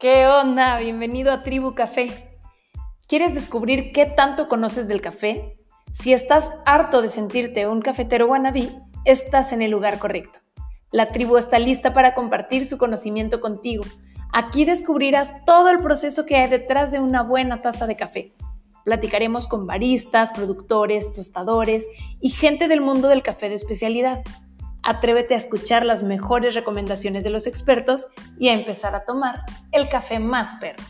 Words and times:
¿Qué 0.00 0.26
onda? 0.26 0.78
Bienvenido 0.78 1.30
a 1.30 1.42
Tribu 1.42 1.74
Café. 1.74 2.40
¿Quieres 3.06 3.34
descubrir 3.34 3.92
qué 3.92 4.06
tanto 4.06 4.48
conoces 4.48 4.88
del 4.88 5.02
café? 5.02 5.58
Si 5.92 6.14
estás 6.14 6.50
harto 6.64 7.02
de 7.02 7.08
sentirte 7.08 7.68
un 7.68 7.82
cafetero 7.82 8.26
wannabe, 8.26 8.70
estás 9.04 9.52
en 9.52 9.60
el 9.60 9.70
lugar 9.70 9.98
correcto. 9.98 10.38
La 10.90 11.12
tribu 11.12 11.36
está 11.36 11.58
lista 11.58 11.92
para 11.92 12.14
compartir 12.14 12.64
su 12.64 12.78
conocimiento 12.78 13.40
contigo. 13.40 13.84
Aquí 14.32 14.64
descubrirás 14.64 15.44
todo 15.44 15.68
el 15.68 15.80
proceso 15.80 16.24
que 16.24 16.36
hay 16.36 16.48
detrás 16.48 16.92
de 16.92 16.98
una 16.98 17.22
buena 17.22 17.60
taza 17.60 17.86
de 17.86 17.96
café. 17.96 18.32
Platicaremos 18.86 19.48
con 19.48 19.66
baristas, 19.66 20.32
productores, 20.32 21.12
tostadores 21.12 21.86
y 22.22 22.30
gente 22.30 22.68
del 22.68 22.80
mundo 22.80 23.08
del 23.08 23.22
café 23.22 23.50
de 23.50 23.56
especialidad. 23.56 24.22
Atrévete 24.82 25.34
a 25.34 25.36
escuchar 25.36 25.84
las 25.84 26.02
mejores 26.02 26.54
recomendaciones 26.54 27.24
de 27.24 27.30
los 27.30 27.46
expertos 27.46 28.08
y 28.38 28.48
a 28.48 28.54
empezar 28.54 28.94
a 28.94 29.04
tomar 29.04 29.44
el 29.72 29.88
café 29.88 30.18
más 30.18 30.54
perro. 30.54 30.82